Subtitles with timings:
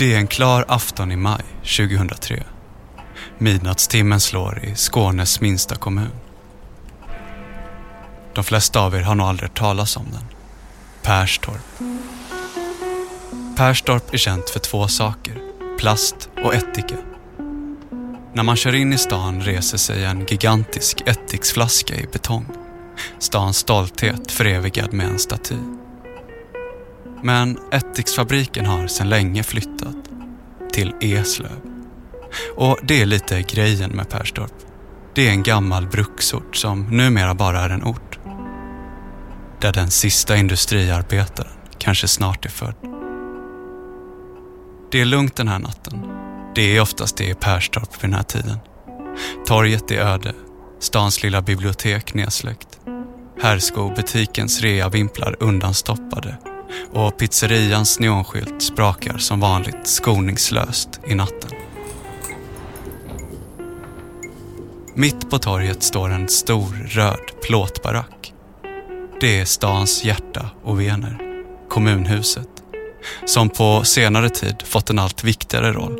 [0.00, 2.42] Det är en klar afton i maj 2003.
[3.38, 6.10] Midnattstimmen slår i Skånes minsta kommun.
[8.34, 10.24] De flesta av er har nog aldrig hört talas om den.
[11.02, 11.82] Perstorp.
[13.56, 15.38] Perstorp är känt för två saker.
[15.78, 16.96] Plast och ättika.
[18.34, 22.46] När man kör in i stan reser sig en gigantisk ättiksflaska i betong.
[23.18, 25.79] Stans stolthet förevigad med en staty.
[27.22, 29.96] Men ättiksfabriken har sedan länge flyttat
[30.72, 31.60] till Eslöv.
[32.56, 34.52] Och det är lite grejen med Perstorp.
[35.14, 38.18] Det är en gammal bruksort som numera bara är en ort.
[39.60, 42.74] Där den sista industriarbetaren kanske snart är född.
[44.92, 46.04] Det är lugnt den här natten.
[46.54, 48.58] Det är oftast det i Perstorp vid den här tiden.
[49.46, 50.34] Torget är öde,
[50.78, 52.80] stans lilla bibliotek nedsläckt.
[53.42, 56.36] Herrskobutikens reavimplar undanstoppade
[56.92, 61.50] och pizzerians neonskylt sprakar som vanligt skoningslöst i natten.
[64.94, 68.32] Mitt på torget står en stor röd plåtbarack.
[69.20, 71.18] Det är stans hjärta och vener,
[71.68, 72.48] kommunhuset,
[73.26, 75.98] som på senare tid fått en allt viktigare roll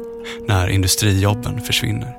[0.48, 2.16] när industrijobben försvinner.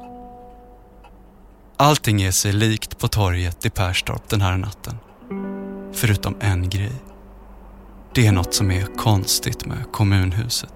[1.77, 4.97] Allting är sig likt på torget i Perstorp den här natten.
[5.93, 7.10] Förutom en grej.
[8.13, 10.73] Det är något som är konstigt med kommunhuset.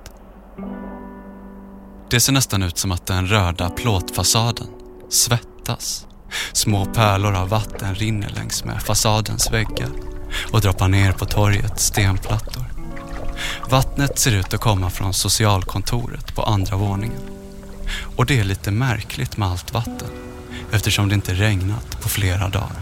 [2.10, 4.68] Det ser nästan ut som att den röda plåtfasaden
[5.10, 6.08] svettas.
[6.54, 9.90] Små pärlor av vatten rinner längs med fasadens väggar
[10.52, 12.66] och droppar ner på torgets stenplattor.
[13.70, 17.22] Vattnet ser ut att komma från socialkontoret på andra våningen.
[18.16, 20.10] Och det är lite märkligt med allt vatten
[20.72, 22.80] eftersom det inte regnat på flera dagar.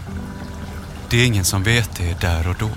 [1.10, 2.70] Det är ingen som vet det där och då.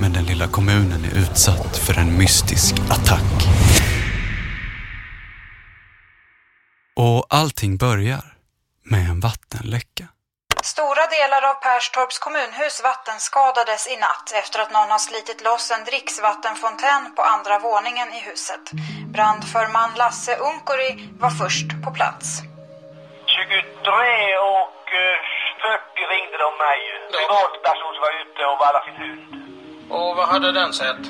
[0.00, 3.32] Men den lilla kommunen är utsatt för en mystisk attack.
[6.96, 8.24] Och allting börjar
[8.90, 10.04] med en vattenläcka.
[10.62, 15.84] Stora delar av Perstorps kommunhus vattenskadades i natt efter att någon har slitit loss en
[15.84, 18.64] dricksvattenfontän på andra våningen i huset.
[19.14, 20.90] Brandförman Lasse Unkuri
[21.22, 22.26] var först på plats.
[23.36, 23.48] 23
[24.56, 25.16] och eh,
[25.62, 26.78] 40 ringde de mig.
[27.16, 29.47] Privatperson som var ute och vallade sin hund.
[29.90, 31.02] Och vad hade den sett?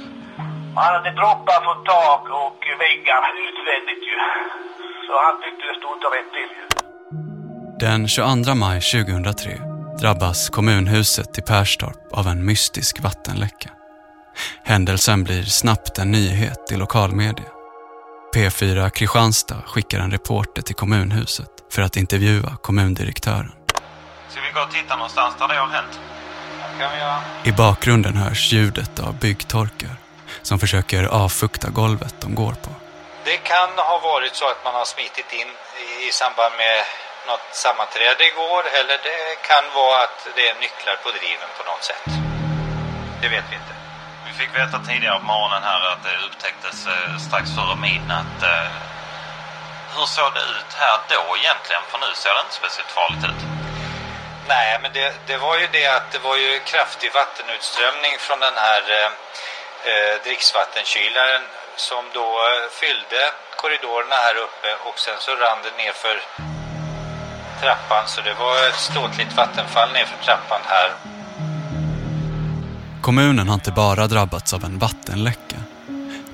[0.75, 4.17] Han hade droppar från tak och väggar utvändigt ju.
[5.07, 6.65] Så han tyckte det stod inte rätt till ju.
[7.79, 9.51] Den 22 maj 2003
[10.01, 13.71] drabbas kommunhuset i Perstorp av en mystisk vattenläcka.
[14.65, 17.45] Händelsen blir snabbt en nyhet i lokalmedia.
[18.35, 23.53] P4 Kristianstad skickar en reporter till kommunhuset för att intervjua kommundirektören.
[24.29, 26.01] Ska vi gå och titta någonstans där det har hänt?
[26.79, 27.21] Kan vi göra.
[27.45, 29.95] I bakgrunden hörs ljudet av byggtorkar
[30.43, 32.71] som försöker avfukta golvet de går på.
[33.25, 35.51] Det kan ha varit så att man har smitit in
[36.09, 36.77] i samband med
[37.31, 41.85] något sammanträde igår eller det kan vara att det är nycklar på driven på något
[41.91, 42.07] sätt.
[43.23, 43.75] Det vet vi inte.
[44.27, 48.37] Vi fick veta tidigare på morgonen här att det upptäcktes eh, strax före midnatt.
[48.53, 48.71] Eh,
[49.95, 51.83] hur såg det ut här då egentligen?
[51.91, 53.43] För nu ser det inte speciellt farligt ut.
[54.49, 58.57] Nej, men det, det var ju det att det var ju kraftig vattenutströmning från den
[58.67, 59.11] här eh,
[59.91, 61.43] eh dricksvattenkylaren
[61.77, 63.21] som då eh, fyllde
[63.61, 66.17] korridorerna här uppe och sen så rann det ner för
[67.61, 70.89] trappan så det var ett ståtligt vattenfall ner för trappan här.
[73.03, 75.57] Kommunen har inte bara drabbats av en vattenläcka.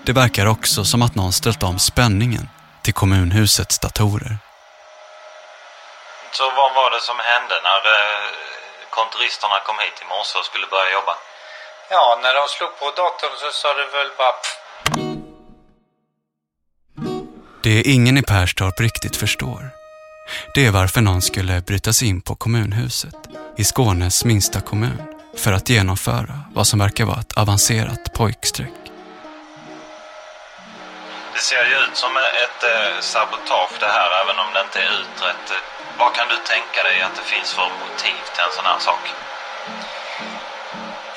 [0.06, 2.48] Det verkar också som att någon ställt om spänningen
[2.82, 4.38] till kommunhusets datorer.
[6.38, 8.28] Så vad var det som hände när eh,
[8.90, 11.14] kontoristerna kom hit i morse och skulle börja jobba?
[11.90, 14.58] Ja, när de slog på datorn så sa det väl bara pff.
[17.62, 19.70] Det är ingen i Perstorp riktigt förstår.
[20.54, 23.16] Det är varför någon skulle bryta sig in på kommunhuset
[23.56, 25.02] i Skånes minsta kommun
[25.36, 28.80] för att genomföra vad som verkar vara ett avancerat pojkstreck.
[31.34, 34.92] Det ser ju ut som ett eh, sabotage det här även om det inte är
[35.00, 35.73] utrett.
[35.98, 39.04] Vad kan du tänka dig att det finns för motiv till en sån här sak?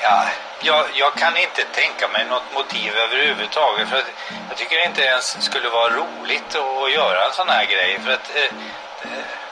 [0.02, 0.24] Ja,
[0.62, 3.88] jag, jag kan inte tänka mig något motiv överhuvudtaget.
[3.88, 4.10] För att
[4.48, 8.00] jag tycker inte ens skulle vara roligt att göra en sån här grej.
[8.04, 8.52] För att, eh,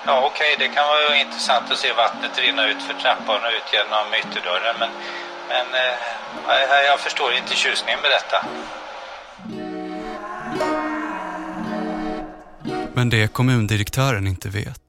[0.06, 3.72] ja okej, det kan vara intressant att se vattnet rinna ut för trappan och ut
[3.72, 4.76] genom ytterdörren.
[4.78, 4.90] Men,
[5.48, 5.94] men eh,
[6.48, 8.44] jag, jag förstår inte tjusningen med detta.
[12.94, 14.85] Men det kommundirektören inte vet,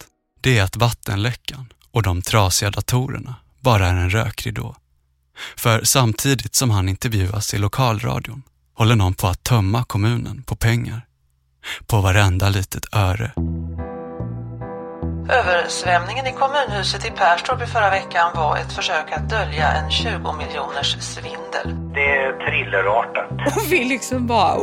[0.48, 4.76] det är att vattenläckan och de trasiga datorerna bara är en rökridå.
[5.58, 11.02] För samtidigt som han intervjuas i lokalradion håller någon på att tömma kommunen på pengar.
[11.88, 13.32] på varenda litet öre.
[15.30, 20.10] Översvämningen i kommunhuset i Perstorp i förra veckan var ett försök att dölja en 20
[20.34, 21.94] miljoners svindel.
[21.94, 23.32] Det är thrillerartat.
[23.56, 24.58] Och vi liksom bara,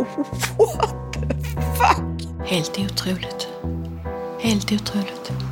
[0.59, 2.49] what the fuck?
[2.49, 3.49] Helt otroligt.
[4.41, 5.44] Helt otroligt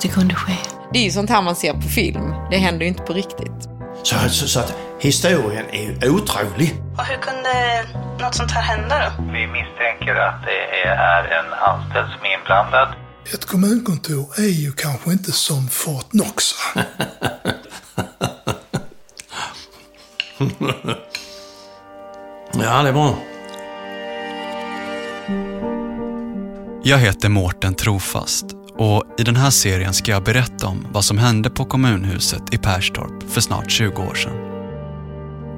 [0.00, 0.56] att det kunde ske.
[0.92, 2.34] Det är ju sånt här man ser på film.
[2.50, 3.68] Det händer ju inte på riktigt.
[4.02, 6.74] Så, så, så att historien är ju otrolig.
[6.98, 7.84] Och hur kunde
[8.20, 9.22] något sånt här hända då?
[9.22, 12.88] Vi misstänker att det är en anställd som är inblandad.
[13.34, 16.44] Ett kommunkontor är ju kanske inte som Fort Knox.
[22.52, 23.16] ja, det är bra.
[26.82, 31.18] Jag heter Mårten Trofast och i den här serien ska jag berätta om vad som
[31.18, 34.36] hände på kommunhuset i Perstorp för snart 20 år sedan.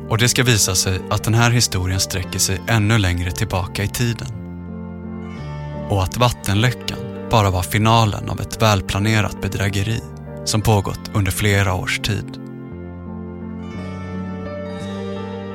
[0.08, 3.88] Och det ska visa sig att den här historien sträcker sig ännu längre tillbaka i
[3.88, 4.26] tiden.
[5.88, 6.98] Och att vattenläckan
[7.30, 10.00] bara var finalen av ett välplanerat bedrägeri
[10.44, 12.38] som pågått under flera års tid.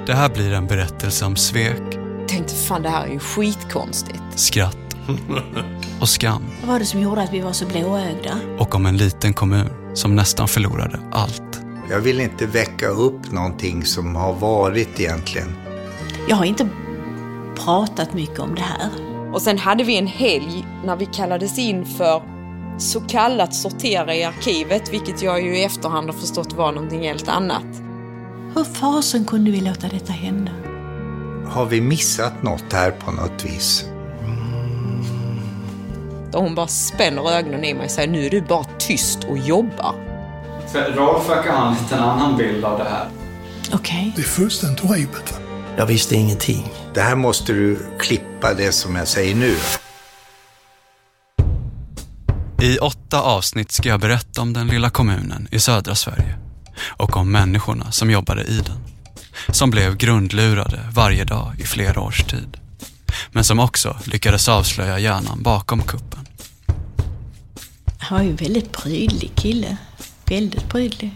[0.06, 1.82] Det här blir en berättelse om svek,
[2.20, 4.22] Jag tänkte fan det här är ju skitkonstigt.
[4.36, 4.87] skratt
[6.02, 8.40] och skam Vad var det som gjorde att vi var så blåögda?
[8.60, 11.62] och om en liten kommun som nästan förlorade allt.
[11.90, 15.56] Jag vill inte väcka upp någonting som har varit egentligen.
[16.30, 16.70] Jag har inte
[17.56, 18.90] pratat mycket om det här.
[19.34, 22.22] Och sen hade vi en helg när vi kallades in för
[22.78, 27.28] så kallat sortera i arkivet, vilket jag ju i efterhand har förstått var någonting helt
[27.28, 27.66] annat.
[28.56, 30.52] Hur fasen kunde vi låta detta hända?
[31.48, 33.86] Har vi missat något här på något vis?
[36.38, 39.38] Och hon bara spänner ögonen i mig och säger nu är du bara tyst och
[39.38, 39.96] jobbar.
[40.74, 43.08] Rolf verkar ha en liten annan bild av det här.
[43.74, 44.14] Okej.
[44.16, 45.32] Det är fullständigt horribelt.
[45.32, 45.38] Va?
[45.78, 46.70] Jag visste ingenting.
[46.94, 49.56] Det här måste du klippa det som jag säger nu.
[52.62, 56.38] I åtta avsnitt ska jag berätta om den lilla kommunen i södra Sverige
[56.88, 58.84] och om människorna som jobbade i den.
[59.50, 62.58] Som blev grundlurade varje dag i flera års tid.
[63.32, 66.27] Men som också lyckades avslöja hjärnan bakom kuppen.
[68.08, 69.78] Han var ju en väldigt prydlig kille.
[70.30, 71.12] Väldigt prydlig.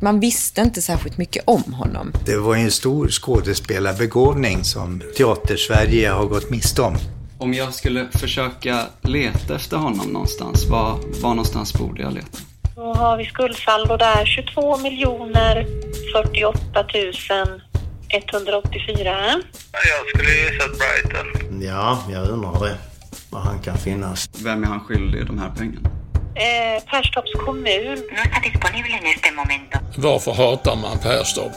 [0.00, 2.12] Man visste inte särskilt mycket om honom.
[2.26, 6.96] Det var en stor skådespelarbegåvning som Teatersverige har gått miste om.
[7.38, 12.38] Om jag skulle försöka leta efter honom någonstans, var, var någonstans borde jag leta?
[12.76, 15.66] Då har vi skuldsaldo där 22 miljoner
[16.12, 17.60] 48 000
[18.08, 19.42] 184.
[19.72, 21.62] Jag skulle gissa Brighton.
[21.62, 22.93] Ja, jag undrar det.
[23.34, 24.28] Var han kan finnas.
[24.44, 25.88] Vem är han skyldig de här pengarna?
[26.34, 27.98] Eh, Perstorps kommun.
[28.16, 29.78] No está disponible en este momento.
[29.96, 31.52] Varför hatar man Perstorp?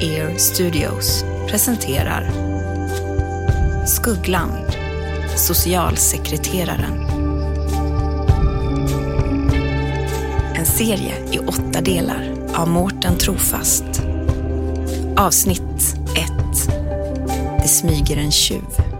[0.00, 2.30] Ear Studios presenterar
[3.86, 4.76] Skuggland,
[5.36, 7.00] socialsekreteraren.
[10.54, 14.02] En serie i åtta delar av Mårten Trofast.
[15.16, 16.72] Avsnitt 1.
[17.62, 18.97] Det smyger en tjuv.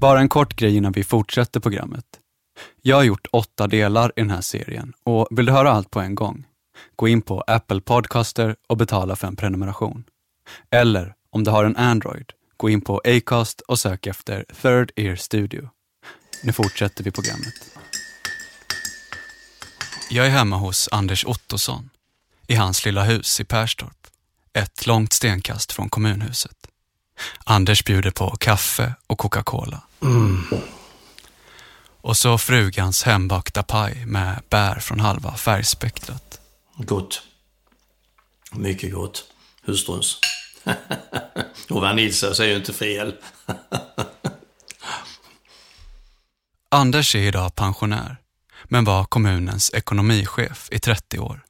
[0.00, 2.04] Bara en kort grej innan vi fortsätter programmet.
[2.82, 6.00] Jag har gjort åtta delar i den här serien och vill du höra allt på
[6.00, 6.46] en gång?
[6.96, 10.04] Gå in på Apple Podcaster och betala för en prenumeration.
[10.70, 15.16] Eller om du har en Android, gå in på Acast och sök efter Third Ear
[15.16, 15.68] Studio.
[16.42, 17.54] Nu fortsätter vi programmet.
[20.10, 21.90] Jag är hemma hos Anders Ottosson
[22.46, 24.06] i hans lilla hus i Perstorp.
[24.52, 26.59] Ett långt stenkast från kommunhuset.
[27.44, 29.82] Anders bjuder på kaffe och Coca-Cola.
[30.02, 30.46] Mm.
[32.00, 36.40] Och så frugans hembakta paj med bär från halva färgspektrat.
[36.76, 37.22] Gott.
[38.52, 39.24] Mycket gott.
[39.62, 40.18] Hustruns.
[41.70, 43.14] och vaniljsås är ju inte fel.
[46.68, 48.16] Anders är idag pensionär,
[48.64, 51.40] men var kommunens ekonomichef i 30 år.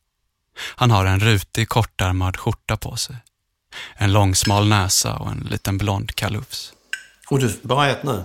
[0.59, 3.17] Han har en rutig kortärmad skjorta på sig.
[3.95, 6.73] En lång smal näsa och en liten blond kalufs.
[7.29, 8.23] Och du, bara ät nu.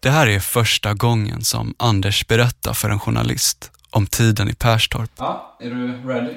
[0.00, 5.10] Det här är första gången som Anders berättar för en journalist om tiden i Perstorp.
[5.16, 6.34] Ja, är du ready?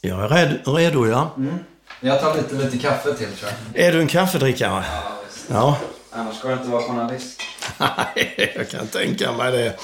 [0.00, 1.34] Jag är red, redo, ja.
[1.36, 1.58] Mm.
[2.00, 3.84] Jag tar lite, lite kaffe till tror jag.
[3.86, 4.84] Är du en kaffedrickare?
[4.92, 5.46] Ja, visst.
[5.50, 5.78] Ja.
[6.12, 7.42] Annars ska jag inte vara journalist.
[7.78, 9.76] Nej, jag kan tänka mig det.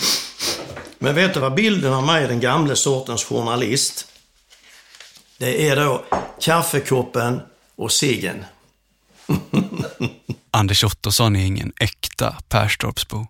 [0.98, 4.06] Men vet du vad bilden av mig är den gamle sortens journalist?
[5.38, 6.04] Det är då
[6.40, 7.40] kaffekoppen
[7.76, 8.44] och ciggen.
[10.50, 13.26] Anders Ottosson är ingen äkta Perstorpsbo.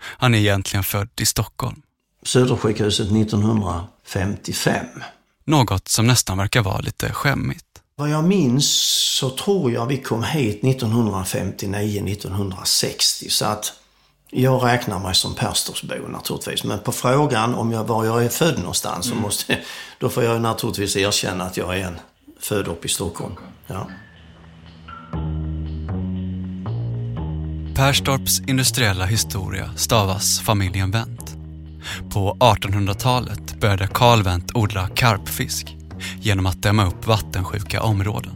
[0.00, 1.82] Han är egentligen född i Stockholm.
[2.22, 4.86] Södersjukhuset 1955.
[5.44, 7.64] Något som nästan verkar vara lite skämmigt.
[7.96, 8.68] Vad jag minns
[9.18, 13.72] så tror jag vi kom hit 1959-1960 så att
[14.30, 16.64] jag räknar mig som Perstorpsbo naturligtvis.
[16.64, 19.58] Men på frågan om jag, var jag är född någonstans så måste,
[19.98, 21.98] då får jag naturligtvis erkänna att jag är en
[22.38, 23.34] född upp i Stockholm.
[23.66, 23.88] Ja.
[27.74, 31.36] Perstorps industriella historia stavas familjen Wendt.
[32.10, 35.76] På 1800-talet började Karl Wendt odla karpfisk
[36.20, 38.34] genom att dämma upp vattensjuka områden.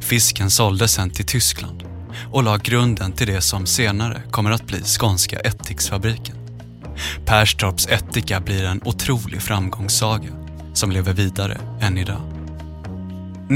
[0.00, 1.84] Fisken såldes sen till Tyskland
[2.32, 6.36] och la grunden till det som senare kommer att bli Skånska Ättiksfabriken.
[7.26, 10.28] Perstorps ättika blir en otrolig framgångssaga
[10.74, 12.41] som lever vidare än idag.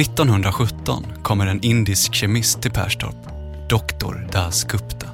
[0.00, 3.16] 1917 kommer en indisk kemist till Perstorp,
[3.68, 4.14] Dr.
[4.32, 5.06] Das Gupta.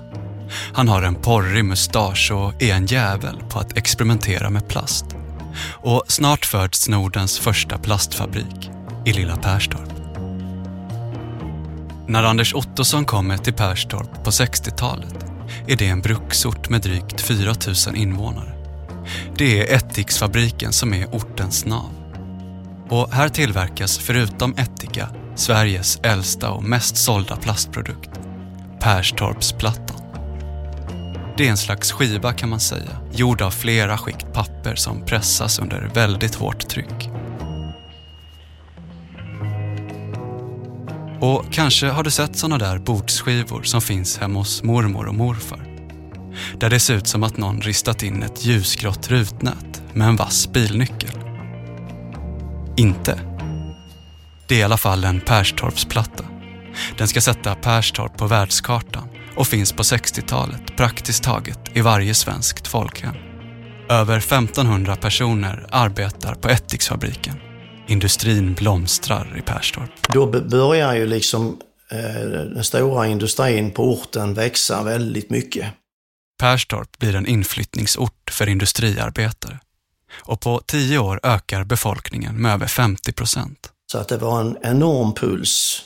[0.75, 5.05] Han har en porrig mustasch och är en jävel på att experimentera med plast.
[5.71, 8.71] Och snart föds Nordens första plastfabrik
[9.07, 9.93] i lilla Perstorp.
[12.07, 15.25] När Anders Ottosson kommer till Perstorp på 60-talet
[15.67, 17.55] är det en bruksort med drygt 4
[17.87, 18.55] 000 invånare.
[19.37, 22.02] Det är Ättiksfabriken som är ortens nav.
[22.93, 28.11] Och här tillverkas förutom ättika Sveriges äldsta och mest sålda plastprodukt,
[28.81, 29.97] Perstorpsplattan.
[31.37, 35.59] Det är en slags skiva kan man säga, gjord av flera skikt papper som pressas
[35.59, 37.11] under väldigt hårt tryck.
[41.21, 45.67] Och kanske har du sett sådana där bordsskivor som finns hemma hos mormor och morfar.
[46.59, 50.53] Där det ser ut som att någon ristat in ett ljusgrått rutnät med en vass
[50.53, 51.22] bilnyckel.
[52.77, 53.21] Inte.
[54.49, 56.25] Det är i alla fall en Perstorpsplatta.
[56.99, 62.67] Den ska sätta Perstorp på världskartan och finns på 60-talet praktiskt taget i varje svenskt
[62.67, 63.15] folkhem.
[63.89, 67.35] Över 1500 personer arbetar på Ättiksfabriken.
[67.87, 69.91] Industrin blomstrar i Perstorp.
[70.13, 71.61] Då börjar ju liksom
[71.91, 75.67] eh, den stora industrin på orten växa väldigt mycket.
[76.41, 79.59] Perstorp blir en inflyttningsort för industriarbetare.
[80.15, 83.73] Och på tio år ökar befolkningen med över 50 procent.
[83.93, 85.85] Så att det var en enorm puls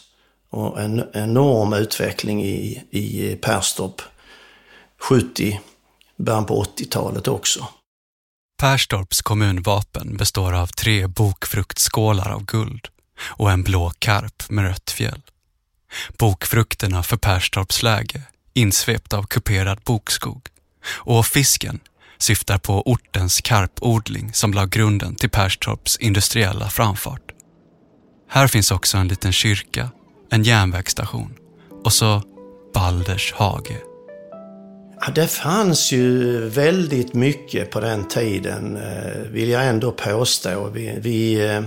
[0.51, 4.03] och en enorm utveckling i, i Perstorp
[4.99, 5.61] 70,
[6.17, 7.69] början på 80-talet också.
[8.61, 12.89] Perstorps kommunvapen består av tre bokfruktskålar av guld
[13.21, 15.23] och en blå karp med rött fjäll.
[16.19, 18.23] Bokfrukterna för Perstorps läge
[18.55, 20.49] insvept av kuperad bokskog
[20.89, 21.81] och fisken
[22.19, 27.33] syftar på ortens karpodling som la grunden till Perstorps industriella framfart.
[28.29, 29.91] Här finns också en liten kyrka,
[30.31, 31.35] en järnvägsstation
[31.85, 32.23] och så
[32.75, 33.77] Balders hage.
[35.01, 40.71] Ja, det fanns ju väldigt mycket på den tiden, eh, vill jag ändå påstå.
[40.75, 41.63] Vi, vi, eh,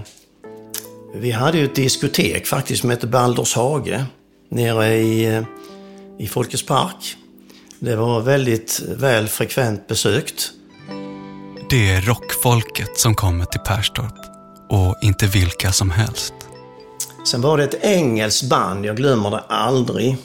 [1.16, 4.06] vi hade ju ett diskotek faktiskt som hette Balders hage
[4.50, 5.44] nere i, eh,
[6.20, 7.16] i Folkets park.
[7.82, 10.52] Det var väldigt väl frekvent besökt.
[11.70, 14.16] Det är rockfolket som kommer till Perstorp
[14.70, 16.34] och inte vilka som helst.
[17.26, 20.18] Sen var det ett engelskt band, jag glömmer det aldrig.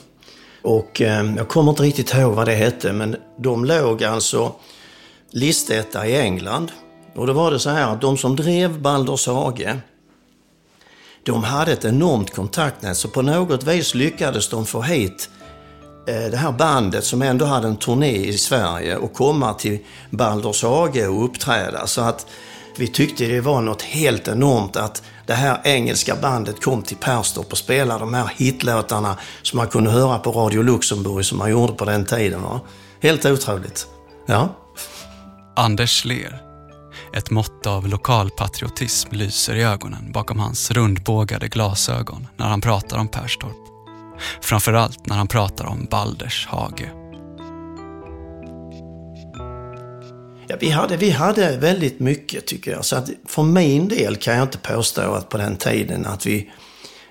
[0.61, 4.55] Och eh, jag kommer inte riktigt ihåg vad det hette, men de låg alltså
[5.31, 6.71] listetta i England.
[7.15, 9.79] Och då var det så här att de som drev Balders hage,
[11.23, 15.29] de hade ett enormt kontaktnät, så på något vis lyckades de få hit
[16.07, 20.63] Eh, det här bandet som ändå hade en turné i Sverige och komma till Balders
[20.63, 21.87] hage och uppträda.
[21.87, 22.27] Så att
[22.77, 27.51] vi tyckte det var något helt enormt att det här engelska bandet kom till Perstorp
[27.51, 31.73] och spelade de här hitlåtarna som man kunde höra på Radio Luxemburg som man gjorde
[31.73, 32.41] på den tiden.
[32.41, 32.61] Va?
[33.01, 33.87] Helt otroligt.
[34.25, 34.49] Ja.
[35.55, 36.41] Anders ler.
[37.13, 43.07] Ett mått av lokalpatriotism lyser i ögonen bakom hans rundbågade glasögon när han pratar om
[43.07, 43.64] Perstorp.
[44.41, 46.91] Framförallt när han pratar om Balders hage.
[50.47, 52.85] Ja, vi, hade, vi hade väldigt mycket tycker jag.
[52.85, 56.51] Så att för min del kan jag inte påstå att på den tiden att vi,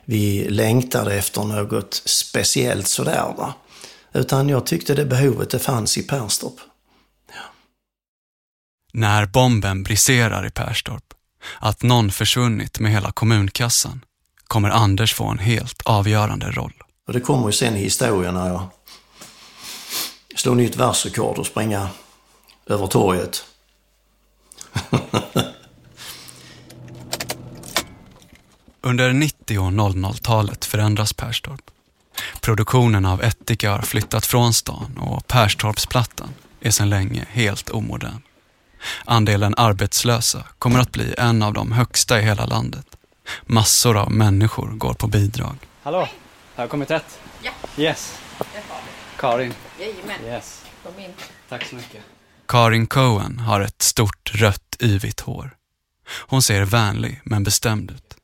[0.05, 3.35] vi längtade efter något speciellt sådär.
[3.37, 3.55] Va?
[4.13, 6.55] Utan jag tyckte det behovet det fanns i Perstorp.
[8.93, 11.05] När bomben briserar i Perstorp,
[11.59, 14.05] att någon försvunnit med hela kommunkassan,
[14.45, 16.73] kommer Anders få en helt avgörande roll.
[17.07, 18.69] Och det kommer ju sen i historien när jag
[20.37, 21.89] slår nytt världsrekord och springa
[22.67, 23.45] över torget.
[28.81, 31.71] Under 90 och 00-talet förändras Perstorp.
[32.41, 36.29] Produktionen av ättika har flyttat från stan och Perstorpsplattan
[36.61, 38.23] är sedan länge helt omodern.
[39.05, 42.87] Andelen arbetslösa kommer att bli en av de högsta i hela landet.
[43.43, 45.57] Massor av människor går på bidrag.
[45.83, 46.09] Hallå,
[46.55, 47.19] har jag kommit rätt?
[47.43, 47.53] Ja.
[47.77, 48.19] Yes.
[48.39, 49.21] Det har du.
[49.21, 49.55] Karin.
[49.81, 50.25] Jajamän.
[50.25, 50.65] Yes.
[50.83, 51.11] Kom in.
[51.49, 52.03] Tack så mycket.
[52.49, 55.57] Karin Cohen har ett stort rött yvigt hår.
[56.27, 58.17] Hon ser vänlig men bestämd ut.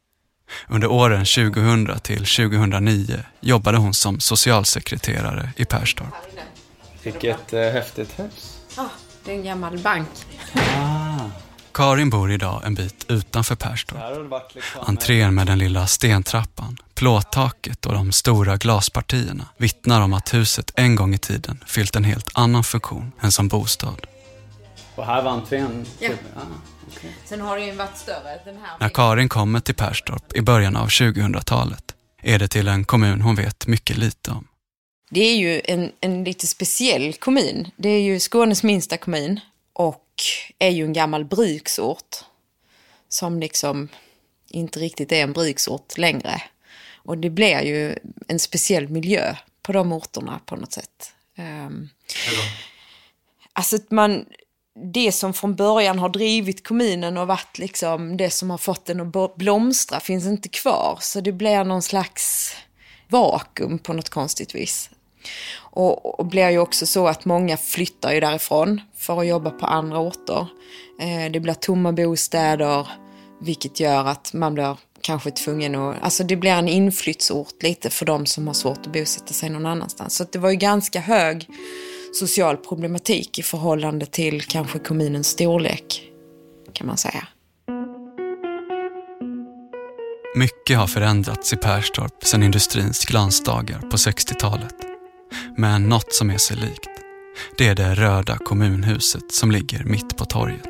[0.69, 6.15] Under åren 2000 till 2009 jobbade hon som socialsekreterare i Perstorp.
[7.03, 8.59] Vilket eh, häftigt hus.
[8.77, 8.89] Ja,
[9.25, 10.09] det är en gammal bank.
[11.73, 14.55] Karin bor idag en bit utanför Perstorp.
[14.55, 14.85] Liksom...
[14.87, 20.97] Entrén med den lilla stentrappan, plåttaket och de stora glaspartierna vittnar om att huset en
[20.97, 24.07] gång i tiden fyllt en helt annan funktion än som bostad.
[24.95, 25.87] Och här var entrén?
[25.99, 26.11] Ja.
[26.37, 26.41] Ah.
[27.25, 28.41] Sen har det ju varit större.
[28.45, 32.85] Den här När Karin kommer till Perstorp i början av 2000-talet är det till en
[32.85, 34.47] kommun hon vet mycket lite om.
[35.11, 37.71] Det är ju en, en lite speciell kommun.
[37.77, 39.41] Det är ju Skånes minsta kommun
[39.73, 40.10] och
[40.59, 42.17] är ju en gammal bruksort
[43.09, 43.89] som liksom
[44.49, 46.43] inte riktigt är en bruksort längre.
[46.97, 47.99] Och det blir ju
[48.29, 51.13] en speciell miljö på de orterna på något sätt.
[51.39, 51.89] Um,
[53.53, 54.27] alltså att man,
[54.93, 59.01] det som från början har drivit kommunen och varit liksom det som har fått den
[59.01, 60.99] att blomstra finns inte kvar.
[61.01, 62.53] Så det blir någon slags
[63.09, 64.91] vakuum på något konstigt vis.
[65.57, 69.67] Och, och blir ju också så att många flyttar ju därifrån för att jobba på
[69.67, 70.47] andra orter.
[71.01, 72.89] Eh, det blir tomma bostäder,
[73.41, 76.03] vilket gör att man blir kanske tvungen att...
[76.03, 79.67] Alltså det blir en inflyttsort lite för de som har svårt att bosätta sig någon
[79.67, 80.15] annanstans.
[80.15, 81.49] Så att det var ju ganska hög
[82.13, 86.03] social problematik i förhållande till kanske kommunens storlek,
[86.73, 87.27] kan man säga.
[90.37, 94.75] Mycket har förändrats i Perstorp sedan industrins glansdagar på 60-talet.
[95.57, 96.91] Men något som är sig likt,
[97.59, 100.67] det är det röda kommunhuset som ligger mitt på torget.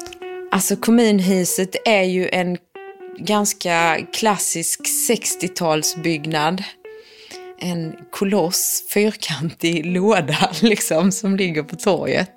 [0.52, 2.58] Alltså kommunhuset är ju en
[3.18, 6.62] ganska klassisk 60-talsbyggnad.
[7.58, 12.32] En koloss, fyrkantig låda liksom som ligger på torget.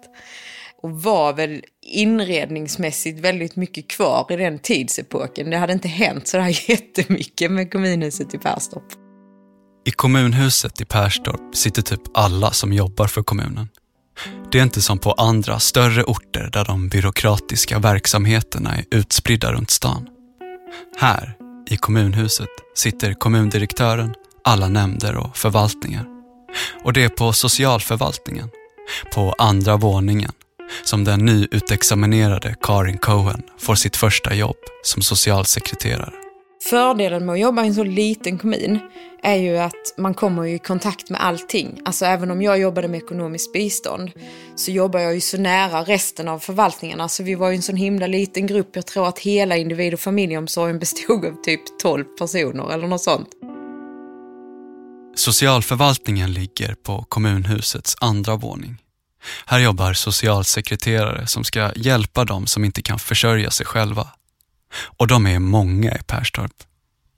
[0.82, 5.50] Och var väl inredningsmässigt väldigt mycket kvar i den tidsepoken.
[5.50, 9.03] Det hade inte hänt sådär jättemycket med kommunhuset i Perstorp.
[9.86, 13.70] I kommunhuset i Perstorp sitter typ alla som jobbar för kommunen.
[14.52, 19.72] Det är inte som på andra större orter där de byråkratiska verksamheterna är utspridda runt
[19.72, 20.08] stan.
[20.98, 21.38] Här,
[21.70, 26.06] i kommunhuset, sitter kommundirektören, alla nämnder och förvaltningar.
[26.84, 28.50] Och det är på socialförvaltningen,
[29.14, 30.32] på andra våningen,
[30.84, 36.23] som den nyutexaminerade Karin Cohen får sitt första jobb som socialsekreterare.
[36.70, 38.80] Fördelen med att jobba i en så liten kommun
[39.24, 41.80] är ju att man kommer i kontakt med allting.
[41.86, 44.12] Alltså även om jag jobbade med ekonomiskt bistånd
[44.56, 47.10] så jobbar jag ju så nära resten av förvaltningarna.
[47.10, 48.70] Så vi var ju en sån himla liten grupp.
[48.76, 53.30] Jag tror att hela individ och familjeomsorgen bestod av typ 12 personer eller något sånt.
[55.16, 58.78] Socialförvaltningen ligger på kommunhusets andra våning.
[59.46, 64.08] Här jobbar socialsekreterare som ska hjälpa dem som inte kan försörja sig själva.
[64.98, 66.64] Och de är många i Perstorp.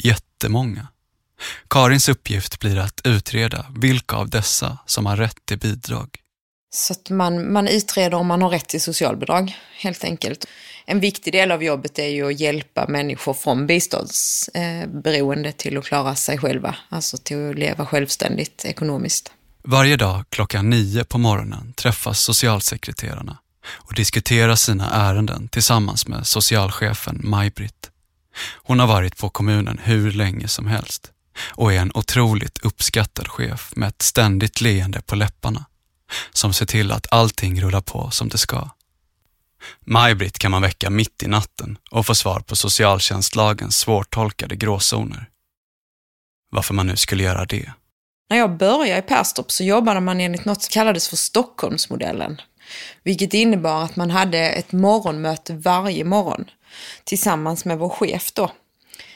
[0.03, 0.87] Jättemånga.
[1.69, 6.09] Karins uppgift blir att utreda vilka av dessa som har rätt till bidrag.
[6.69, 10.45] Så att man, man utreder om man har rätt till socialbidrag, helt enkelt.
[10.85, 16.15] En viktig del av jobbet är ju att hjälpa människor från biståndsberoende till att klara
[16.15, 19.31] sig själva, alltså till att leva självständigt ekonomiskt.
[19.63, 23.37] Varje dag klockan nio på morgonen träffas socialsekreterarna
[23.67, 27.91] och diskutera sina ärenden tillsammans med socialchefen Maj-Britt.
[28.55, 33.73] Hon har varit på kommunen hur länge som helst och är en otroligt uppskattad chef
[33.75, 35.65] med ett ständigt leende på läpparna
[36.33, 38.69] som ser till att allting rullar på som det ska.
[39.79, 45.29] Maj-Britt kan man väcka mitt i natten och få svar på socialtjänstlagens svårtolkade gråzoner.
[46.51, 47.73] Varför man nu skulle göra det.
[48.29, 52.41] När jag började i Perstorp så jobbade man enligt något som kallades för Stockholmsmodellen.
[53.03, 56.45] Vilket innebar att man hade ett morgonmöte varje morgon
[57.03, 58.51] tillsammans med vår chef då.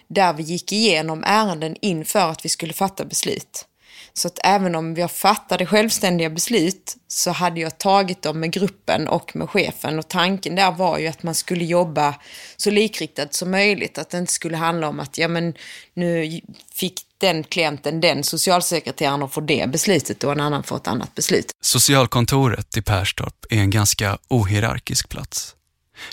[0.07, 3.65] Där vi gick igenom ärenden inför att vi skulle fatta beslut.
[4.13, 9.07] Så att även om jag fattade självständiga beslut så hade jag tagit dem med gruppen
[9.07, 9.99] och med chefen.
[9.99, 12.15] Och tanken där var ju att man skulle jobba
[12.57, 13.97] så likriktat som möjligt.
[13.97, 15.53] Att det inte skulle handla om att ja, men
[15.93, 16.41] nu
[16.73, 21.15] fick den klienten den socialsekreteraren och får det beslutet och en annan får ett annat
[21.15, 21.51] beslut.
[21.61, 25.55] Socialkontoret i Perstorp är en ganska ohierarkisk plats.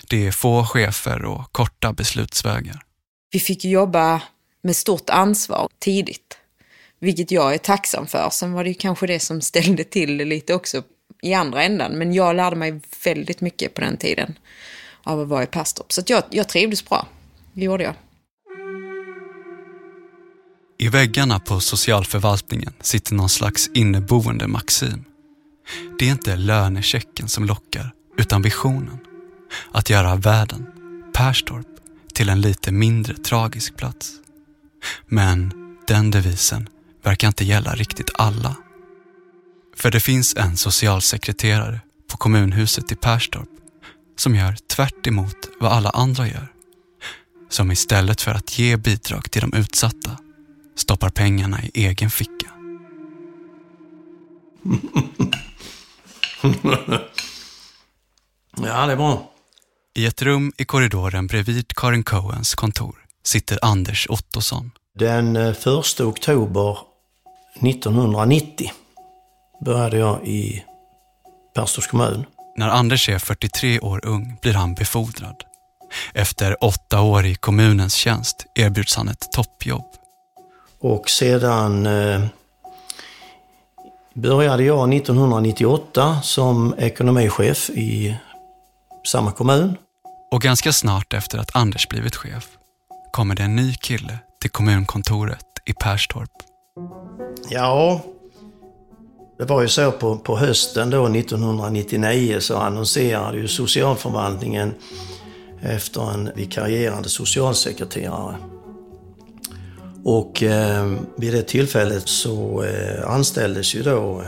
[0.09, 2.81] Det är få chefer och korta beslutsvägar.
[3.31, 4.21] Vi fick jobba
[4.61, 6.37] med stort ansvar tidigt,
[6.99, 8.29] vilket jag är tacksam för.
[8.31, 10.83] Sen var det kanske det som ställde till det lite också
[11.21, 14.39] i andra ändan, men jag lärde mig väldigt mycket på den tiden
[15.03, 15.91] av att vara i Perstorp.
[15.91, 17.07] Så jag, jag trivdes bra,
[17.53, 17.93] det gjorde jag.
[20.79, 25.03] I väggarna på socialförvaltningen sitter någon slags inneboende maxim.
[25.99, 28.97] Det är inte lönechecken som lockar, utan visionen.
[29.71, 30.67] Att göra världen,
[31.13, 31.67] Perstorp,
[32.13, 34.11] till en lite mindre tragisk plats.
[35.07, 35.53] Men
[35.87, 36.69] den devisen
[37.03, 38.55] verkar inte gälla riktigt alla.
[39.75, 43.49] För det finns en socialsekreterare på kommunhuset i Perstorp
[44.17, 46.47] som gör tvärt emot vad alla andra gör.
[47.49, 50.17] Som istället för att ge bidrag till de utsatta
[50.77, 52.47] stoppar pengarna i egen ficka.
[58.57, 59.31] ja, det är bra.
[59.95, 64.71] I ett rum i korridoren bredvid Karin Cohens kontor sitter Anders Ottosson.
[64.99, 65.67] Den 1
[65.99, 66.77] oktober
[67.61, 68.71] 1990
[69.65, 70.63] började jag i
[71.55, 72.25] Perstorps kommun.
[72.57, 75.43] När Anders är 43 år ung blir han befordrad.
[76.13, 79.85] Efter åtta år i kommunens tjänst erbjuds han ett toppjobb.
[80.79, 82.21] Och sedan eh,
[84.13, 88.17] började jag 1998 som ekonomichef i
[89.07, 89.75] samma kommun.
[90.31, 92.47] Och ganska snart efter att Anders blivit chef
[93.11, 96.31] kommer det en ny kille till kommunkontoret i Perstorp.
[97.49, 98.01] Ja,
[99.37, 104.73] det var ju så på, på hösten då 1999 så annonserade ju socialförvaltningen
[105.61, 108.35] efter en vikarierande socialsekreterare.
[110.09, 114.23] Och eh, vid det tillfället så eh, anställdes ju då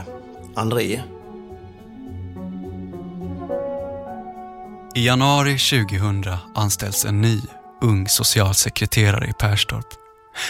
[0.54, 1.02] André.
[4.94, 7.40] I januari 2000 anställs en ny,
[7.82, 9.86] ung socialsekreterare i Perstorp.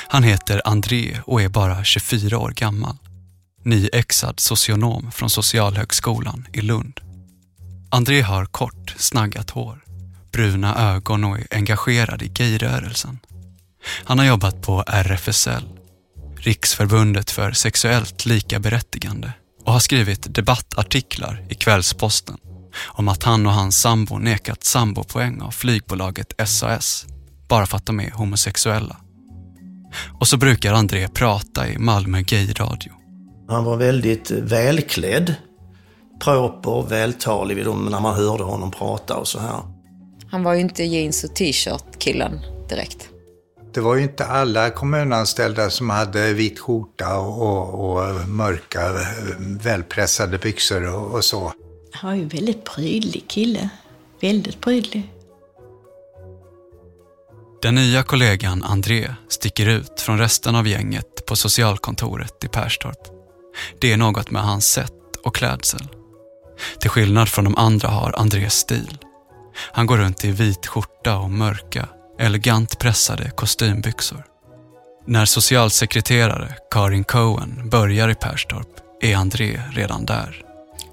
[0.09, 2.97] Han heter André och är bara 24 år gammal.
[3.63, 7.01] Nyexad socionom från Socialhögskolan i Lund.
[7.91, 9.85] André har kort, snaggat hår,
[10.33, 13.19] bruna ögon och är engagerad i gayrörelsen.
[14.05, 15.63] Han har jobbat på RFSL,
[16.37, 19.33] Riksförbundet för sexuellt likaberättigande
[19.65, 22.37] och har skrivit debattartiklar i Kvällsposten
[22.87, 27.07] om att han och hans sambo nekat sambopoäng av flygbolaget SAS
[27.49, 28.97] bara för att de är homosexuella.
[30.21, 32.93] Och så brukar André prata i Malmö Gayradio.
[33.49, 35.35] Han var väldigt välklädd,
[36.25, 39.61] proper, vältalig vid dem när man hörde honom prata och så här.
[40.31, 43.10] Han var ju inte jeans och t-shirt killen direkt.
[43.75, 48.81] Det var ju inte alla kommunanställda som hade vit skjorta och, och mörka
[49.39, 51.53] välpressade byxor och, och så.
[51.93, 53.71] Han var ju en väldigt prydlig kille.
[54.21, 55.13] Väldigt prydlig.
[57.63, 62.99] Den nya kollegan André sticker ut från resten av gänget på socialkontoret i Perstorp.
[63.81, 64.93] Det är något med hans sätt
[65.25, 65.89] och klädsel.
[66.81, 68.99] Till skillnad från de andra har Andrés stil.
[69.73, 71.89] Han går runt i vit skjorta och mörka,
[72.21, 74.25] elegant pressade kostymbyxor.
[75.07, 78.69] När socialsekreterare Karin Cohen börjar i Perstorp
[79.01, 80.45] är André redan där.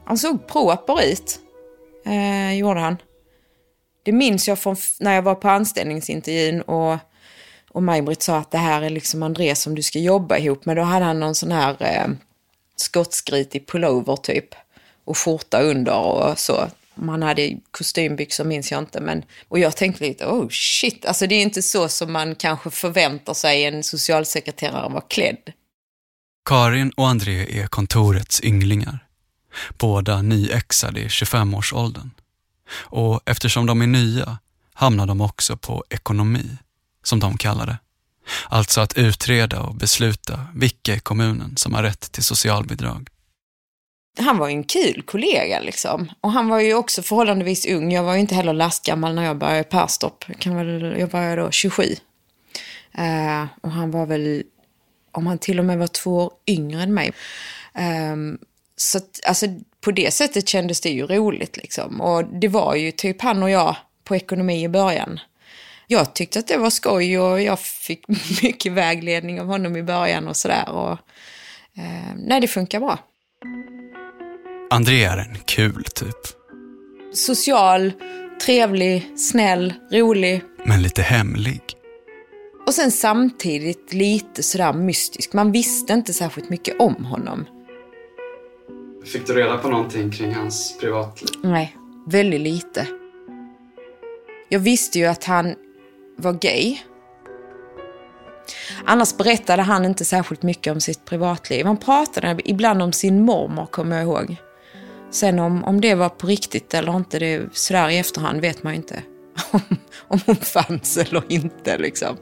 [0.05, 1.39] Han såg proper ut,
[2.05, 2.97] eh, gjorde han.
[4.03, 6.97] Det minns jag från när jag var på anställningsintervjun och,
[7.69, 10.77] och Maj-Britt sa att det här är liksom André som du ska jobba ihop med.
[10.77, 12.07] Då hade han någon sån här eh,
[12.75, 14.55] skottskritig pullover typ
[15.05, 16.67] och skjorta under och så.
[16.97, 19.01] Om han hade kostymbyxor minns jag inte.
[19.01, 22.69] Men, och jag tänkte lite, oh shit, alltså det är inte så som man kanske
[22.71, 25.53] förväntar sig en socialsekreterare vara klädd.
[26.45, 28.99] Karin och André är kontorets ynglingar.
[29.77, 32.11] Båda nyexade i 25-årsåldern.
[32.71, 34.37] Och eftersom de är nya
[34.73, 36.57] hamnar de också på ekonomi,
[37.03, 37.77] som de kallar det.
[38.49, 43.09] Alltså att utreda och besluta vilka i kommunen som har rätt till socialbidrag.
[44.17, 46.11] Han var ju en kul kollega liksom.
[46.21, 47.91] Och han var ju också förhållandevis ung.
[47.91, 50.25] Jag var ju inte heller lastgammal när jag började i Perstorp.
[50.39, 51.83] Jag, började var då 27.
[51.83, 54.43] Uh, eh, och han var väl,
[55.11, 57.11] om han till och med var två år yngre än mig.
[58.13, 58.37] Um,
[58.75, 59.45] så att, alltså,
[59.81, 62.01] på det sättet kändes det ju roligt liksom.
[62.01, 65.19] Och det var ju typ han och jag på ekonomi i början.
[65.87, 68.07] Jag tyckte att det var skoj och jag fick
[68.41, 70.65] mycket vägledning av honom i början och sådär.
[70.69, 70.97] Uh,
[72.15, 72.99] nej, det funkar bra.
[74.69, 76.17] André är en kul typ,
[77.13, 77.91] Social,
[78.45, 80.41] trevlig, snäll, rolig.
[80.65, 81.61] men lite hemlig.
[82.67, 85.33] Och sen samtidigt lite sådär mystisk.
[85.33, 87.45] Man visste inte särskilt mycket om honom.
[89.05, 91.29] Fick du reda på någonting kring hans privatliv?
[91.43, 91.77] Nej,
[92.07, 92.87] väldigt lite.
[94.49, 95.55] Jag visste ju att han
[96.17, 96.77] var gay.
[98.85, 101.65] Annars berättade han inte särskilt mycket om sitt privatliv.
[101.65, 104.35] Han pratade ibland om sin mormor, kommer jag ihåg.
[105.17, 108.73] Sen om, om det var på riktigt eller inte, det, sådär i efterhand vet man
[108.73, 109.03] ju inte.
[109.51, 109.61] Om,
[110.07, 112.17] om hon fanns eller inte liksom.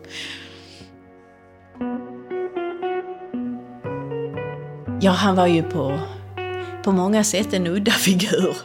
[5.01, 5.99] Ja, han var ju på,
[6.83, 8.55] på många sätt en udda figur.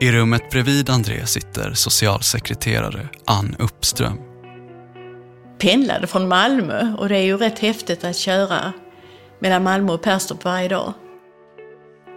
[0.00, 4.18] I rummet bredvid André sitter socialsekreterare Ann Uppström.
[5.58, 8.72] Pendlade från Malmö och det är ju rätt häftigt att köra
[9.38, 10.94] mellan Malmö och Perstorp varje dag.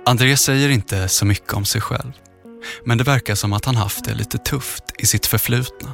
[0.09, 2.11] André säger inte så mycket om sig själv.
[2.83, 5.91] Men det verkar som att han haft det lite tufft i sitt förflutna.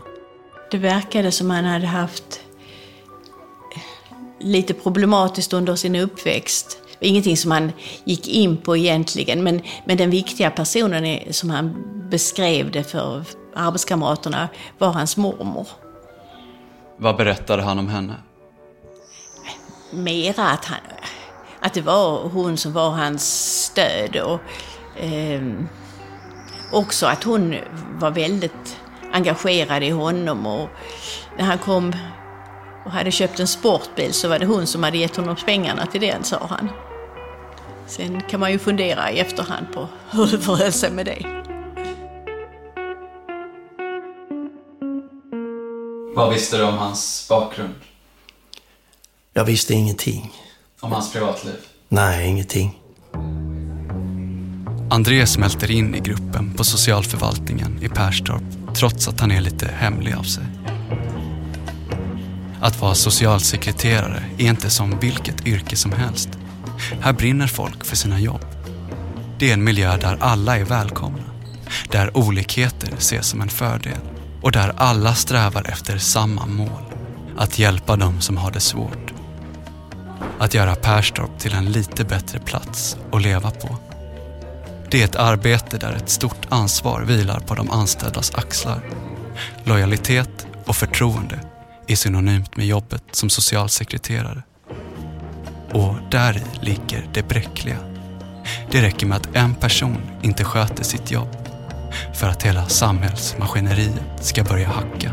[0.72, 2.40] Det verkade som han hade haft
[4.40, 6.78] lite problematiskt under sin uppväxt.
[7.00, 7.72] Ingenting som han
[8.06, 11.76] gick in på egentligen, men, men den viktiga personen är, som han
[12.10, 13.26] beskrev det för
[13.56, 15.68] arbetskamraterna var hans mormor.
[16.98, 18.16] Vad berättade han om henne?
[19.94, 20.80] Mera att, han,
[21.66, 24.40] att det var hon som var hans stöd och
[25.00, 25.68] ehm,
[26.72, 27.56] också att hon
[28.00, 28.78] var väldigt
[29.12, 30.70] engagerad i honom och
[31.38, 31.96] när han kom
[32.86, 36.02] och hade köpt en sportbil så var det hon som hade gett honom pengarna till
[36.02, 36.70] den, sa han.
[37.88, 41.44] Sen kan man ju fundera i efterhand på hur det förhöll sig med det.
[46.16, 47.76] Vad visste du om hans bakgrund?
[49.34, 50.32] Jag visste ingenting.
[50.86, 51.56] Om hans privatliv?
[51.90, 52.80] Nej, ingenting.
[54.90, 58.44] André smälter in i gruppen på socialförvaltningen i Perstorp
[58.76, 60.44] trots att han är lite hemlig av sig.
[62.62, 66.30] Att vara socialsekreterare är inte som vilket yrke som helst.
[67.02, 68.46] Här brinner folk för sina jobb.
[69.40, 71.24] Det är en miljö där alla är välkomna.
[71.92, 74.00] Där olikheter ses som en fördel.
[74.42, 76.84] Och där alla strävar efter samma mål.
[77.38, 79.15] Att hjälpa dem som har det svårt.
[80.40, 83.78] Att göra Perstorp till en lite bättre plats att leva på.
[84.90, 88.82] Det är ett arbete där ett stort ansvar vilar på de anställdas axlar.
[89.64, 91.40] Lojalitet och förtroende
[91.88, 94.44] är synonymt med jobbet som socialsekreterare.
[95.72, 97.78] Och där ligger det bräckliga.
[98.72, 101.38] Det räcker med att en person inte sköter sitt jobb
[102.14, 105.12] för att hela samhällsmaskineriet ska börja hacka.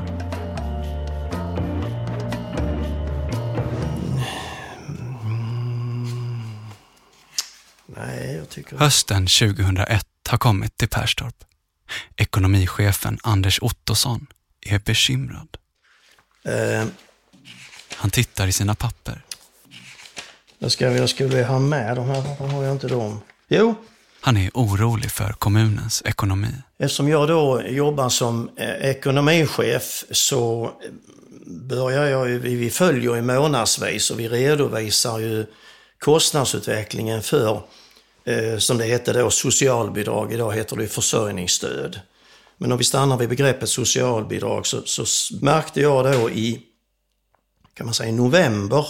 [8.06, 8.76] Nej, tycker...
[8.76, 11.34] Hösten 2001 har kommit till Perstorp.
[12.16, 14.26] Ekonomichefen Anders Ottosson
[14.60, 15.48] är bekymrad.
[16.44, 16.84] Eh,
[17.96, 19.24] Han tittar i sina papper.
[20.58, 23.20] jag, ska, jag skulle ha med de här, har jag inte dem?
[23.48, 23.74] Jo,
[24.20, 26.54] Han är orolig för kommunens ekonomi.
[26.78, 30.70] eftersom jag då jobbar som eh, ekonomichef så eh,
[31.46, 35.46] börjar jag ju, vi vi följer ju månadsvis och vi redovisar ju
[35.98, 37.62] kostnadsutvecklingen för,
[38.24, 40.32] eh, som det hette då, socialbidrag.
[40.32, 42.00] Idag heter det försörjningsstöd.
[42.56, 45.04] Men om vi stannar vid begreppet socialbidrag så, så
[45.40, 46.62] märkte jag då i,
[47.74, 48.86] kan man säga, i november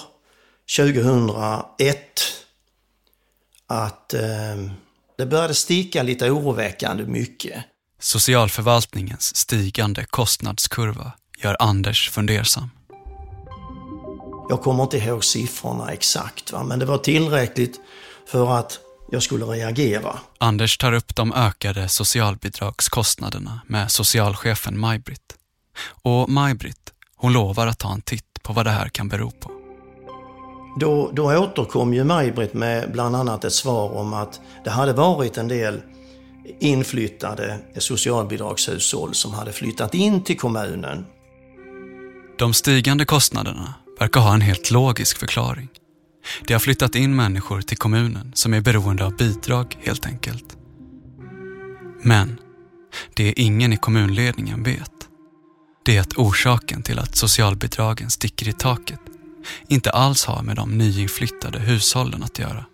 [0.77, 1.99] 2001
[3.67, 4.21] att eh,
[5.19, 7.65] det började sticka lite oroväckande mycket.
[7.99, 12.71] Socialförvaltningens stigande kostnadskurva gör Anders fundersam.
[14.49, 16.65] Jag kommer inte ihåg siffrorna exakt, va?
[16.65, 17.81] men det var tillräckligt
[18.27, 18.81] för att
[19.13, 20.19] jag skulle reagera.
[20.39, 25.37] Anders tar upp de ökade socialbidragskostnaderna med socialchefen Maj-Britt.
[26.03, 29.51] Och Maj-Britt, hon lovar att ta en titt på vad det här kan bero på.
[30.81, 35.39] Då, då återkom ju Maj-Britt med bland annat ett svar om att det hade varit
[35.39, 35.81] en del
[36.61, 41.07] inflyttade socialbidragshushåll som hade flyttat in till kommunen.
[42.39, 45.69] De stigande kostnaderna verkar ha en helt logisk förklaring.
[46.47, 50.57] Det har flyttat in människor till kommunen som är beroende av bidrag helt enkelt.
[52.03, 52.39] Men
[53.15, 54.93] det ingen i kommunledningen vet,
[55.85, 59.01] det är att orsaken till att socialbidragen sticker i taket
[59.69, 62.65] inte alls har med de nyinflyttade hushållen att göra.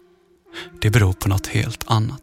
[0.80, 2.22] Det beror på något helt annat.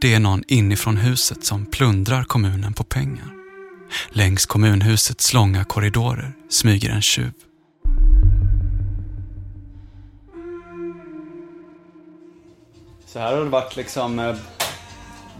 [0.00, 3.32] Det är någon inifrån huset som plundrar kommunen på pengar.
[4.10, 7.32] Längs kommunhusets långa korridorer smyger en tjuv.
[13.16, 14.36] Så här har det varit liksom eh,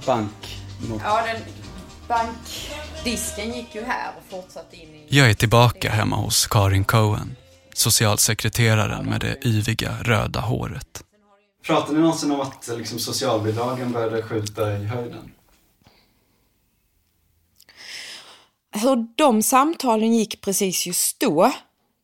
[0.06, 0.58] bank
[0.90, 1.02] mot...
[1.04, 1.42] Ja, den
[2.08, 5.06] bankdisken gick ju här och fortsatte in i...
[5.08, 7.36] Jag är tillbaka hemma hos Karin Cohen,
[7.74, 11.04] socialsekreteraren med det yviga röda håret.
[11.66, 15.32] Pratade ni någonsin om att liksom, socialbidragen började skjuta i höjden?
[18.72, 21.52] Hur de samtalen gick precis just då,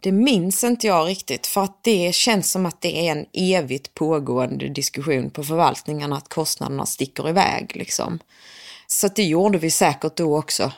[0.03, 3.95] det minns inte jag riktigt för att det känns som att det är en evigt
[3.95, 8.19] pågående diskussion på förvaltningarna att kostnaderna sticker iväg liksom.
[8.87, 10.73] Så det gjorde vi säkert då också.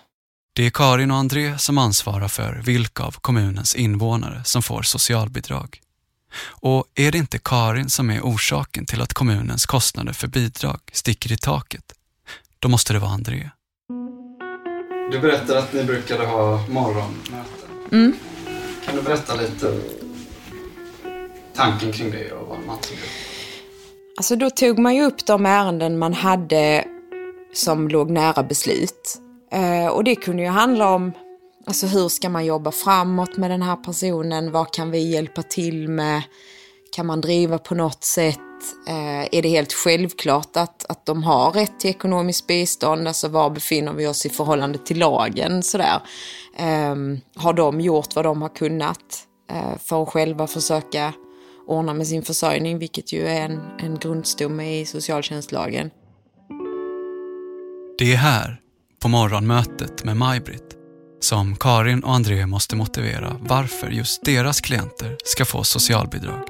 [0.52, 5.80] Det är Karin och André som ansvarar för vilka av kommunens invånare som får socialbidrag.
[6.46, 11.32] Och är det inte Karin som är orsaken till att kommunens kostnader för bidrag sticker
[11.32, 11.92] i taket,
[12.58, 13.50] då måste det vara André.
[15.12, 17.88] Du berättade att ni brukade ha morgonmöten.
[17.92, 18.12] Mm.
[18.86, 19.80] Kan du berätta lite
[21.54, 23.04] tanken kring det och vad man tog upp?
[24.16, 26.84] Alltså då tog man ju upp de ärenden man hade
[27.52, 29.18] som låg nära beslut.
[29.52, 31.12] Eh, och det kunde ju handla om
[31.66, 34.52] alltså hur ska man jobba framåt med den här personen?
[34.52, 36.22] Vad kan vi hjälpa till med?
[36.92, 38.38] Kan man driva på något sätt?
[38.88, 43.08] Eh, är det helt självklart att, att de har rätt till ekonomiskt bistånd?
[43.08, 45.62] Alltså var befinner vi oss i förhållande till lagen?
[45.62, 46.00] Sådär.
[46.56, 46.94] Eh,
[47.36, 51.12] har de gjort vad de har kunnat eh, för att själva försöka
[51.66, 55.90] ordna med sin försörjning, vilket ju är en, en grundstomme i socialtjänstlagen.
[57.98, 58.60] Det är här,
[59.02, 60.76] på morgonmötet med Maj-Britt,
[61.20, 66.48] som Karin och André måste motivera varför just deras klienter ska få socialbidrag.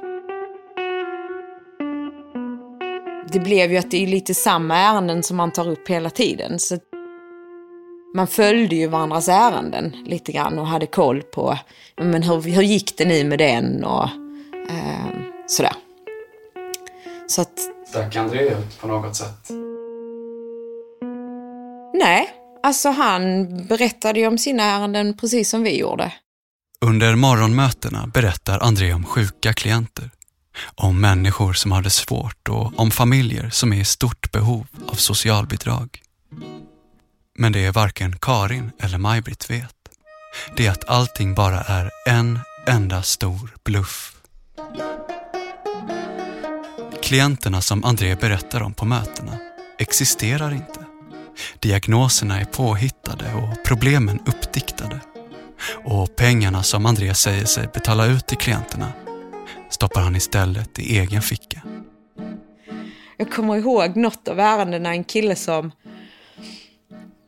[3.31, 6.59] Det blev ju att det är lite samma ärenden som man tar upp hela tiden.
[6.59, 6.77] Så
[8.15, 11.57] man följde ju varandras ärenden lite grann och hade koll på
[11.97, 14.09] men hur, hur gick det nu med den och
[14.69, 15.05] eh,
[15.47, 15.73] sådär.
[17.27, 17.59] Så att...
[17.87, 19.49] Stack André ut på något sätt?
[21.93, 22.29] Nej,
[22.63, 26.13] alltså han berättade ju om sina ärenden precis som vi gjorde.
[26.81, 30.09] Under morgonmötena berättar André om sjuka klienter,
[30.75, 34.95] om människor som har det svårt och om familjer som är i stort behov av
[34.95, 36.04] socialbidrag.
[37.37, 39.75] Men det är varken Karin eller Maj-Britt vet.
[40.57, 44.15] Det är att allting bara är en enda stor bluff.
[47.03, 49.37] Klienterna som André berättar om på mötena
[49.79, 50.85] existerar inte.
[51.59, 54.99] Diagnoserna är påhittade och problemen uppdiktade.
[55.83, 58.93] Och pengarna som André säger sig betala ut till klienterna
[59.69, 61.61] stoppar han istället i egen ficka.
[63.17, 65.71] Jag kommer ihåg något av ärendena, en kille som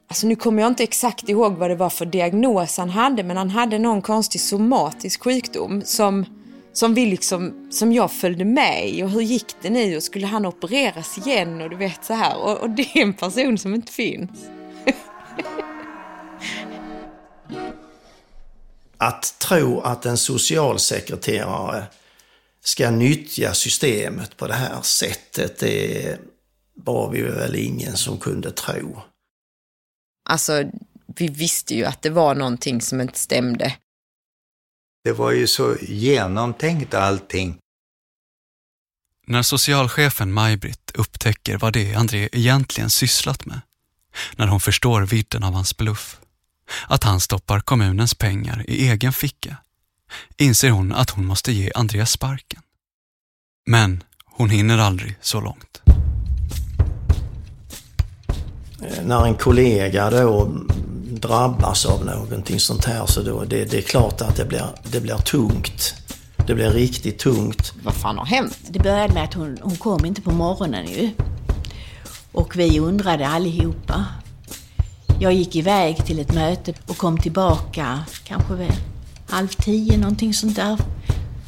[0.09, 3.37] Alltså nu kommer jag inte exakt ihåg vad det var för diagnos han hade, men
[3.37, 6.25] han hade någon konstig somatisk sjukdom som,
[6.73, 9.03] som, vi liksom, som jag följde med i.
[9.03, 9.97] Och hur gick det nu?
[9.97, 11.61] Och skulle han opereras igen?
[11.61, 12.37] Och du vet så här.
[12.37, 14.29] Och, och det är en person som inte finns.
[18.97, 21.83] Att tro att en socialsekreterare
[22.63, 26.17] ska nyttja systemet på det här sättet, det
[26.73, 29.01] var vi väl ingen som kunde tro.
[30.29, 30.71] Alltså,
[31.05, 33.75] vi visste ju att det var någonting som inte stämde.
[35.03, 37.57] Det var ju så genomtänkt allting.
[39.27, 43.61] När socialchefen Maj-Britt upptäcker vad det är André egentligen sysslat med,
[44.35, 46.19] när hon förstår vidden av hans bluff,
[46.87, 49.57] att han stoppar kommunens pengar i egen ficka,
[50.37, 52.61] inser hon att hon måste ge André sparken.
[53.65, 55.66] Men hon hinner aldrig så långt.
[58.87, 60.51] Eh, när en kollega då
[61.09, 64.99] drabbas av någonting sånt här så då, det, det är klart att det blir, det
[64.99, 65.95] blir tungt.
[66.47, 67.73] Det blir riktigt tungt.
[67.83, 68.57] Vad fan har hänt?
[68.69, 71.11] Det började med att hon, hon kom inte på morgonen ju.
[72.31, 74.05] Och vi undrade allihopa.
[75.19, 78.73] Jag gick iväg till ett möte och kom tillbaka kanske vid
[79.29, 80.77] halv tio, någonting sånt där.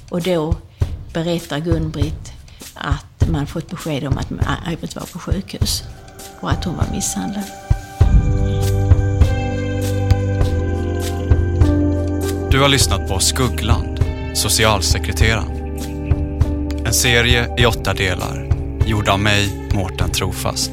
[0.09, 0.55] Och då
[1.13, 2.31] berättar Gun-Britt
[2.73, 4.31] att man fått besked om att
[4.65, 5.83] Aj-Britt var på sjukhus
[6.39, 7.43] och att hon var misshandlad.
[12.51, 13.99] Du har lyssnat på Skuggland,
[14.33, 15.59] socialsekreteraren.
[16.85, 18.49] En serie i åtta delar,
[18.85, 20.71] gjord av mig, Mårten Trofast.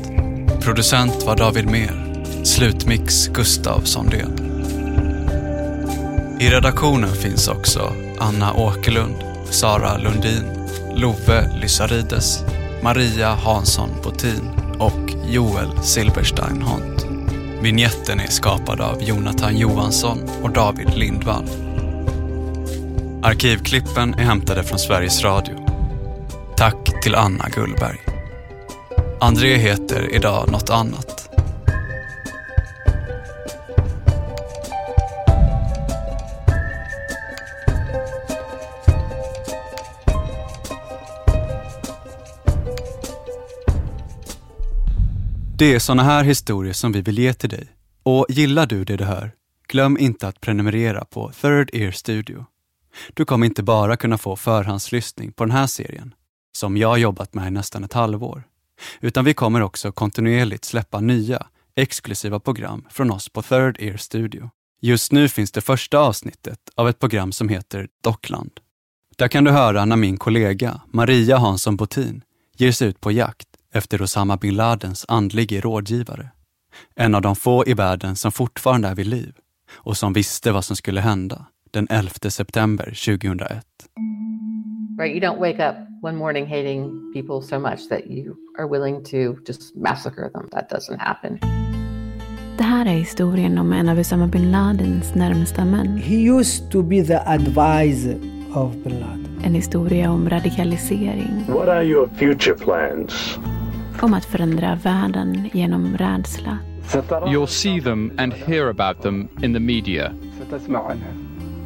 [0.61, 4.47] Producent var David Mer, slutmix Gustav Sondén.
[6.41, 9.17] I redaktionen finns också Anna Åkerlund,
[9.51, 10.45] Sara Lundin,
[10.95, 12.45] Love Lysarides,
[12.83, 17.07] Maria Hansson Botin och Joel Silberstein Hont.
[17.63, 21.45] Vignetten är skapad av Jonathan Johansson och David Lindvall.
[23.23, 25.67] Arkivklippen är hämtade från Sveriges Radio.
[26.57, 27.99] Tack till Anna Gullberg.
[29.21, 31.26] André heter idag något annat.
[45.59, 47.69] Det är såna här historier som vi vill ge till dig.
[48.03, 49.33] Och gillar du det du hör,
[49.69, 52.47] glöm inte att prenumerera på Third Ear Studio.
[53.15, 56.15] Du kommer inte bara kunna få förhandslyssning på den här serien,
[56.57, 58.43] som jag jobbat med i nästan ett halvår,
[59.01, 61.47] utan vi kommer också kontinuerligt släppa nya,
[61.77, 64.51] exklusiva program från oss på Third Ear Studio.
[64.81, 68.51] Just nu finns det första avsnittet av ett program som heter Dockland.
[69.17, 72.23] Där kan du höra när min kollega Maria Hansson Botin
[72.57, 76.29] ger sig ut på jakt efter Osama bin Ladens andlige rådgivare.
[76.95, 79.35] En av de få i världen som fortfarande är vid liv
[79.73, 83.67] och som visste vad som skulle hända den 11 september 2001.
[84.99, 89.05] Right, you don't wake up one morning hating people so much that you are willing
[89.05, 90.49] to just massacre them.
[90.53, 91.39] That doesn't happen.
[92.59, 95.97] Det här är historien om en av Osama bin Ladens närmsta män.
[95.97, 98.17] He used to be the advisor
[98.55, 99.41] of bin Laden.
[99.45, 101.45] En historia om radikalisering.
[101.49, 103.39] What are your future plans?
[104.01, 106.59] Om att förändra världen genom rädsla.
[107.11, 110.13] You'll see them and hear about them in the media.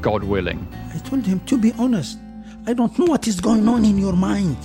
[0.03, 0.59] God willing.
[0.95, 2.19] I told him to be honest.
[2.67, 4.57] I don't know what is going on in your mind.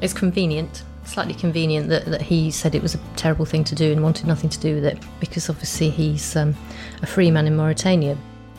[0.00, 3.92] It's convenient, slightly convenient that, that he said it was a terrible thing to do
[3.92, 6.54] and wanted nothing to do with it because obviously he's um,
[7.02, 8.16] a free man in Mauritania.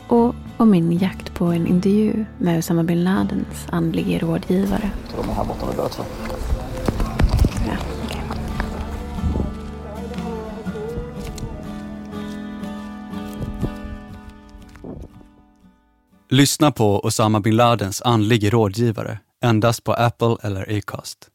[0.08, 4.90] Och om min jakt på en intervju med Osama bin Ladens andlige rådgivare.
[5.16, 6.00] De är här borta med båt
[16.34, 21.28] Lyssna på Osama bin Ladens andlige rådgivare endast på Apple eller Acast.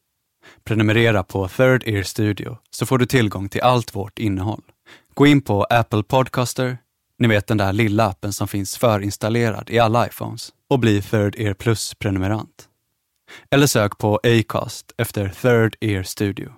[0.64, 4.62] Prenumerera på Third Ear Studio så får du tillgång till allt vårt innehåll.
[5.14, 6.78] Gå in på Apple Podcaster,
[7.18, 11.34] ni vet den där lilla appen som finns förinstallerad i alla iPhones och bli Third
[11.38, 12.68] Ear Plus-prenumerant.
[13.50, 16.52] Eller sök på Acast efter Third Ear Studio.